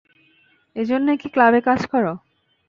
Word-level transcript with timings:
এজন্যই 0.75 1.17
কি 1.17 1.27
ক্লাবে 1.29 1.59
কাজ 1.61 1.81
করো? 1.85 2.13